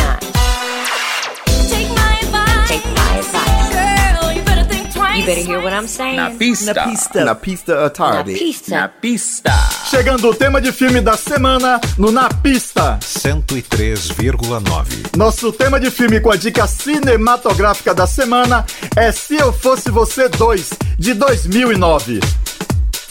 Take 1.70 1.90
my 1.90 2.20
advice. 2.22 2.68
Take 2.70 2.88
my 2.96 3.18
advice. 3.20 3.70
Girl, 3.76 4.32
you 4.32 4.42
better 4.44 4.64
think 4.64 4.94
twice. 4.94 5.18
You 5.20 5.26
better 5.26 5.42
hear 5.42 5.60
what 5.62 5.74
I'm 5.74 5.88
saying. 5.88 6.16
Na 6.16 6.30
pista. 6.32 6.74
Na 6.74 6.86
pista. 6.86 7.26
Na 7.26 7.36
pista 7.36 7.86
à 7.86 7.90
tarde. 7.90 8.32
Na 8.32 8.38
pista. 8.40 8.76
Na 8.80 8.88
pista. 8.88 9.52
Chegando 9.90 10.30
o 10.30 10.34
tema 10.34 10.62
de 10.62 10.72
filme 10.72 11.02
da 11.02 11.18
semana 11.18 11.82
no 11.98 12.12
Na 12.12 12.30
Pista. 12.30 12.98
103,9. 13.02 15.18
Nosso 15.18 15.52
tema 15.52 15.78
de 15.80 15.92
filme 15.92 16.22
com 16.22 16.32
a 16.32 16.38
dica 16.38 16.66
cinematográfica 16.66 17.94
da 17.94 18.08
semana 18.08 18.66
é 18.96 19.12
Se 19.12 19.36
Eu 19.36 19.52
Fosse 19.52 19.92
Você 19.92 20.30
2, 20.30 20.70
de 20.98 21.14
2009. 21.14 22.22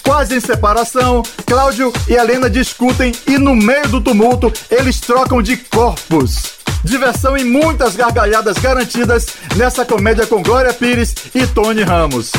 Quase 0.02 0.36
em 0.36 0.40
separação, 0.40 1.22
Cláudio 1.46 1.92
e 2.08 2.14
Helena 2.14 2.50
discutem 2.50 3.12
e 3.26 3.38
no 3.38 3.54
meio 3.54 3.88
do 3.88 4.00
tumulto 4.00 4.52
eles 4.70 5.00
trocam 5.00 5.40
de 5.40 5.56
corpos. 5.56 6.60
Diversão 6.84 7.36
e 7.36 7.44
muitas 7.44 7.94
gargalhadas 7.94 8.58
garantidas 8.58 9.26
nessa 9.56 9.84
comédia 9.84 10.26
com 10.26 10.42
Glória 10.42 10.72
Pires 10.74 11.14
e 11.34 11.46
Tony 11.46 11.82
Ramos. 11.82 12.32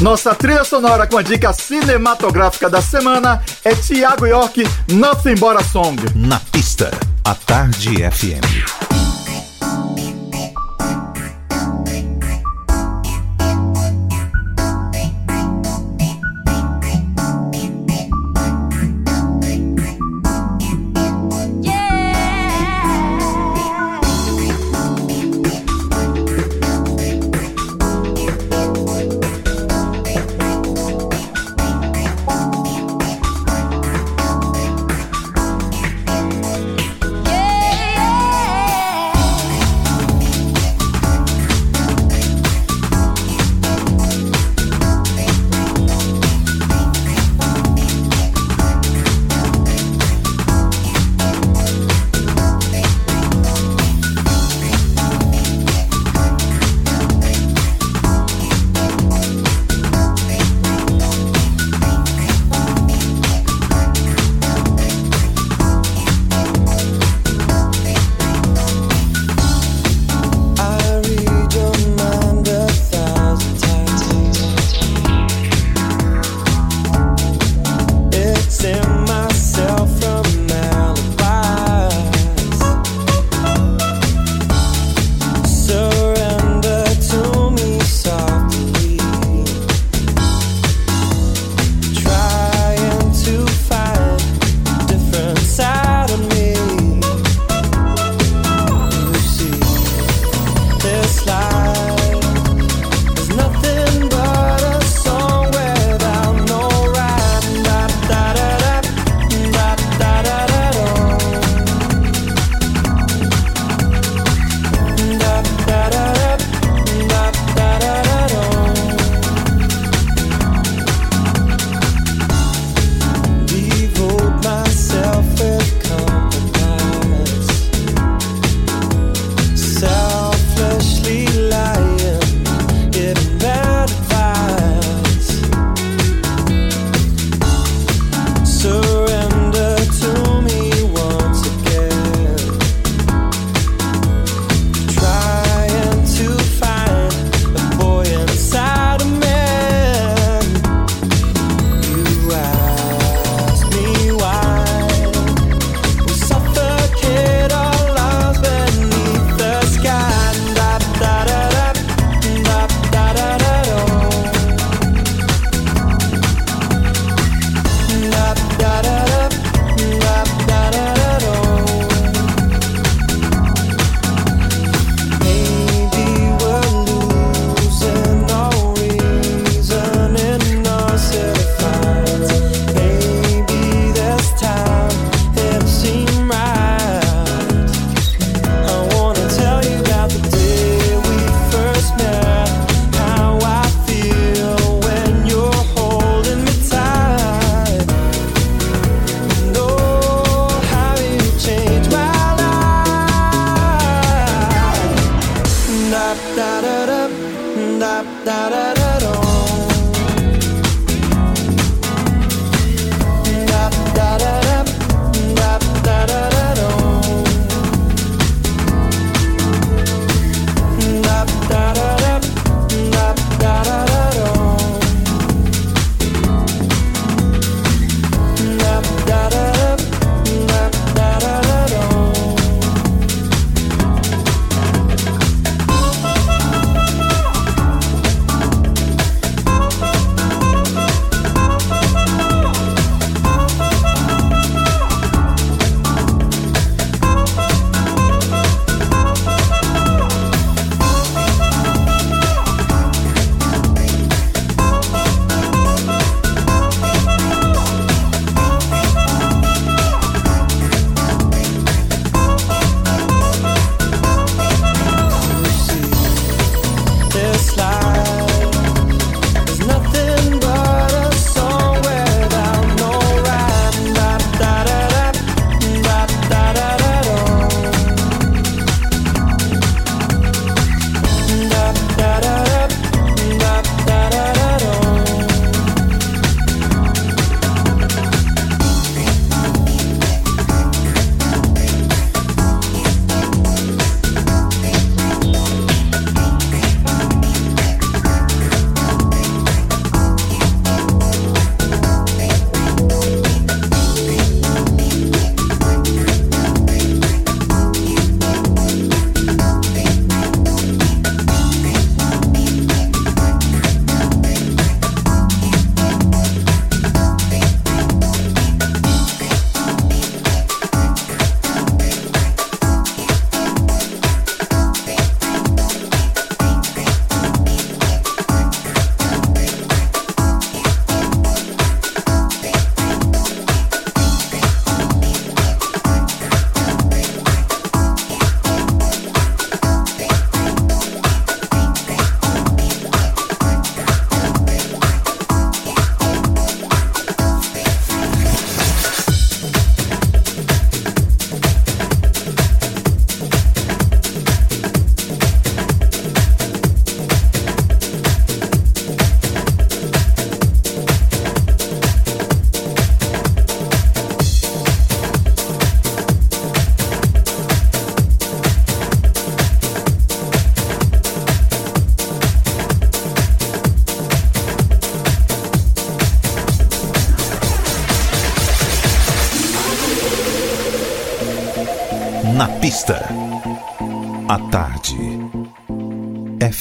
Nossa 0.00 0.34
trilha 0.34 0.64
sonora 0.64 1.06
com 1.06 1.16
a 1.16 1.22
dica 1.22 1.52
cinematográfica 1.52 2.68
da 2.68 2.82
semana 2.82 3.42
é 3.64 3.74
Tiago 3.74 4.26
York, 4.26 4.62
Nothing 4.92 5.36
But 5.36 5.56
a 5.58 5.64
Song. 5.64 5.96
Na 6.14 6.40
pista, 6.40 6.90
a 7.24 7.34
Tarde 7.34 7.90
FM. 8.10 9.05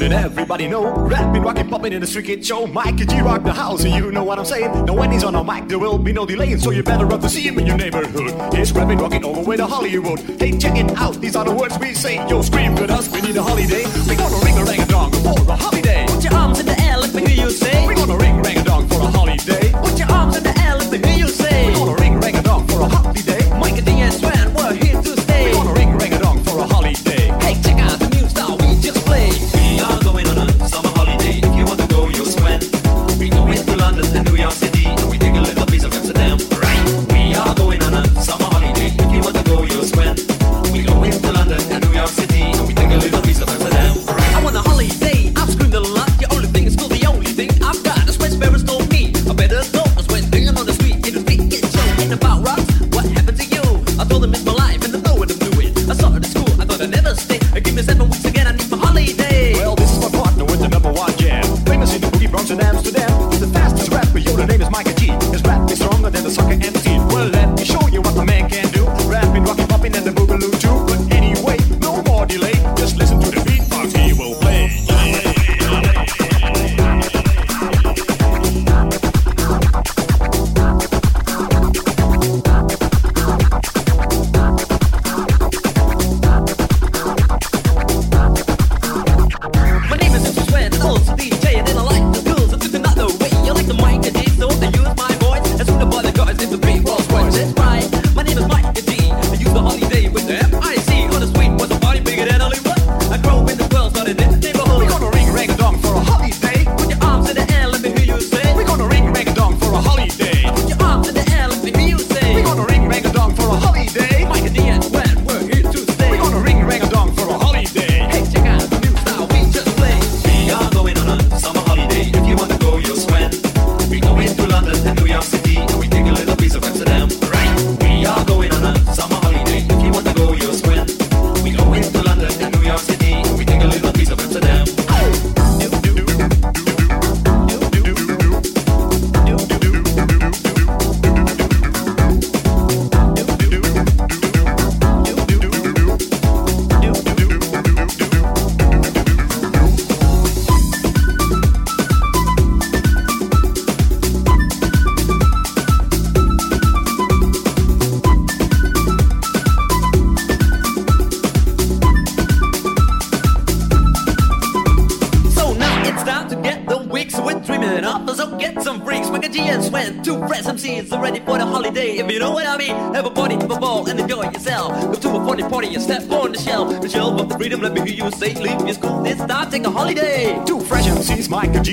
And 0.00 0.12
everybody 0.12 0.68
know. 0.68 0.94
Rapping, 0.94 1.42
rocking, 1.42 1.68
popping 1.68 1.92
in 1.92 2.00
the 2.00 2.06
street 2.06 2.26
kid 2.26 2.46
show. 2.46 2.66
Mikey 2.68 3.04
G 3.04 3.20
rock 3.20 3.42
the 3.42 3.52
house, 3.52 3.84
and 3.84 3.92
you 3.92 4.12
know 4.12 4.22
what 4.22 4.38
I'm 4.38 4.44
saying. 4.44 4.84
Now 4.84 4.94
when 4.94 5.10
he's 5.10 5.24
on 5.24 5.34
a 5.34 5.42
mic, 5.42 5.66
there 5.68 5.78
will 5.78 5.98
be 5.98 6.12
no 6.12 6.24
delaying, 6.24 6.58
so 6.58 6.70
you 6.70 6.84
better 6.84 7.04
run 7.04 7.20
to 7.20 7.28
see 7.28 7.42
him 7.42 7.58
in 7.58 7.66
your 7.66 7.76
neighborhood. 7.76 8.54
He's 8.54 8.72
rapping, 8.72 8.98
rocking 8.98 9.24
all 9.24 9.34
the 9.34 9.48
way 9.48 9.56
to 9.56 9.66
Hollywood. 9.66 10.20
Hey, 10.40 10.56
check 10.56 10.76
it 10.76 10.96
out, 10.96 11.20
these 11.20 11.34
are 11.34 11.44
the 11.44 11.54
words 11.54 11.78
we 11.80 11.94
say. 11.94 12.16
Yo, 12.28 12.42
scream 12.42 12.74
with 12.76 12.90
us, 12.90 13.12
we 13.12 13.22
need 13.22 13.36
a 13.36 13.42
holiday. 13.42 13.84
We 14.08 14.14
gonna 14.14 14.44
ring 14.44 14.56
a 14.58 14.64
rang 14.64 14.80
a 14.80 14.86
dong 14.86 15.10
for 15.10 15.50
a 15.50 15.56
holiday. 15.56 15.77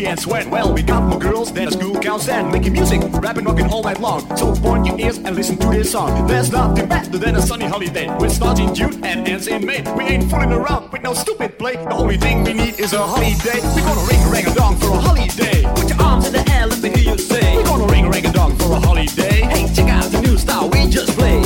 And 0.04 0.20
Sweat. 0.20 0.46
Well, 0.52 0.74
we 0.74 0.84
got 0.84 1.04
more 1.04 1.18
girls 1.18 1.54
than 1.54 1.70
a 1.70 1.72
school 1.72 1.98
counts 2.02 2.28
and 2.28 2.52
making 2.52 2.74
music, 2.74 3.02
rapping, 3.14 3.46
rocking 3.46 3.68
all 3.68 3.82
night 3.82 4.02
long. 4.02 4.20
So 4.36 4.54
point 4.54 4.86
your 4.86 5.00
ears 5.00 5.18
and 5.20 5.34
listen 5.34 5.56
to 5.58 5.70
this 5.70 5.94
song. 5.94 6.28
There's 6.28 6.52
nothing 6.52 6.90
better 6.90 7.18
than 7.18 7.38
a 7.38 7.42
sunny 7.42 7.66
holiday. 7.66 8.10
We're 8.20 8.28
starting 8.30 8.74
June 8.76 9.04
and 9.06 9.26
ends 9.26 9.48
in 9.48 9.66
May. 9.66 9.82
We 9.94 10.04
ain't 10.04 10.30
fooling 10.30 10.52
around 10.52 10.92
with 10.92 11.02
no 11.02 11.14
stupid 11.14 11.58
play. 11.58 11.78
The 11.78 11.94
only 11.94 12.18
thing 12.18 12.44
we 12.44 12.54
need 12.54 12.78
is 12.78 12.92
a 12.92 13.02
holiday. 13.02 13.62
We're 13.74 13.86
gonna 13.88 14.08
ring 14.12 14.22
a 14.22 14.30
ring 14.30 14.46
a 14.48 14.54
dong 14.54 14.76
for 14.76 14.88
a 14.88 15.00
holiday. 15.00 15.64
Put 15.76 15.90
your 15.90 16.02
arms 16.02 16.28
in 16.28 16.34
the 16.34 16.52
air, 16.52 16.68
let 16.68 16.82
me 16.82 16.90
hear 16.90 17.14
you 17.14 17.18
say. 17.18 17.56
We're 17.56 17.64
gonna 17.64 17.88
ring 17.88 18.06
a 18.06 18.10
ring 18.10 18.26
a 18.26 18.34
dong 18.34 18.54
for 18.58 18.74
a 18.74 18.80
holiday. 18.82 19.42
Hey, 19.48 19.74
check 19.74 19.90
out 19.90 20.12
the 20.12 20.22
new 20.22 20.38
style 20.38 20.70
we 20.70 20.90
just 20.90 21.18
played. 21.18 21.46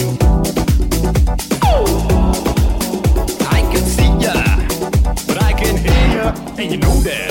I 3.47 3.61
can 3.71 3.85
see 3.85 4.11
ya, 4.17 4.33
but 5.27 5.43
I 5.43 5.53
can 5.53 5.77
hear 5.77 6.17
ya, 6.17 6.33
and 6.57 6.71
you 6.71 6.77
know 6.77 6.95
that. 7.01 7.28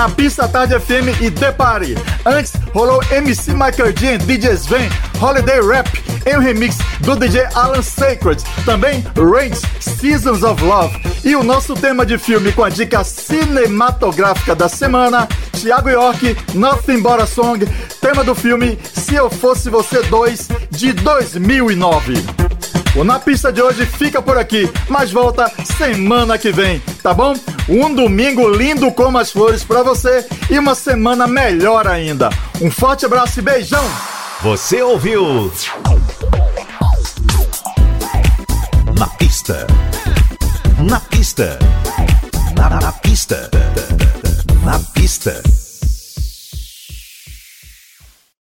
Na 0.00 0.08
pista 0.08 0.48
Tarde 0.48 0.80
FM 0.80 1.20
e 1.20 1.28
Depare. 1.28 1.94
Antes 2.24 2.54
rolou 2.72 3.02
MC 3.10 3.52
Michael 3.52 3.90
e 3.90 4.16
DJ 4.16 4.52
Sven, 4.52 4.88
Holiday 5.20 5.60
Rap, 5.60 5.90
em 6.24 6.38
um 6.38 6.40
remix 6.40 6.78
do 7.00 7.14
DJ 7.14 7.44
Alan 7.54 7.82
Sacred. 7.82 8.42
Também 8.64 9.04
Range, 9.14 9.60
Seasons 9.78 10.42
of 10.42 10.64
Love. 10.64 10.98
E 11.22 11.36
o 11.36 11.42
nosso 11.42 11.74
tema 11.74 12.06
de 12.06 12.16
filme 12.16 12.50
com 12.50 12.64
a 12.64 12.70
dica 12.70 13.04
cinematográfica 13.04 14.54
da 14.54 14.70
semana, 14.70 15.28
Thiago 15.52 15.90
York, 15.90 16.34
Nothing 16.54 17.02
But 17.02 17.20
a 17.20 17.26
Song, 17.26 17.66
tema 18.00 18.24
do 18.24 18.34
filme 18.34 18.78
Se 18.94 19.16
Eu 19.16 19.28
Fosse 19.28 19.68
Você 19.68 20.02
2, 20.04 20.48
de 20.70 20.94
2009. 20.94 22.14
O 22.96 23.04
Na 23.04 23.20
Pista 23.20 23.52
de 23.52 23.60
hoje 23.60 23.84
fica 23.84 24.22
por 24.22 24.38
aqui, 24.38 24.66
mas 24.88 25.12
volta 25.12 25.52
semana 25.76 26.38
que 26.38 26.50
vem, 26.50 26.82
tá 27.02 27.12
bom? 27.12 27.36
Um 27.70 27.94
domingo 27.94 28.48
lindo 28.48 28.90
como 28.90 29.16
as 29.16 29.30
flores 29.30 29.62
pra 29.62 29.84
você 29.84 30.26
e 30.50 30.58
uma 30.58 30.74
semana 30.74 31.28
melhor 31.28 31.86
ainda. 31.86 32.28
Um 32.60 32.68
forte 32.68 33.06
abraço 33.06 33.38
e 33.38 33.42
beijão! 33.42 33.84
Você 34.42 34.82
ouviu? 34.82 35.52
Na 38.98 39.06
pista. 39.06 39.66
Na 40.78 40.98
pista. 40.98 41.58
Na, 42.56 42.70
na 42.70 42.90
pista. 42.90 43.48
Na 44.64 44.80
pista. 44.92 45.40